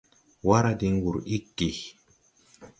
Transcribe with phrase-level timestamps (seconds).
[0.47, 1.69] Wara diŋ wur iggi.